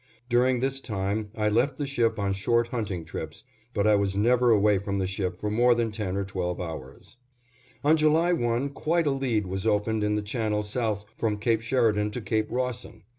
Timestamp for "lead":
9.11-9.45